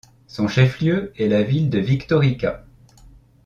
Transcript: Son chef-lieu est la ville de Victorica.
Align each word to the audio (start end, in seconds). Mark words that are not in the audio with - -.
Son 0.25 0.47
chef-lieu 0.47 1.13
est 1.15 1.27
la 1.27 1.43
ville 1.43 1.69
de 1.69 1.77
Victorica. 1.77 2.65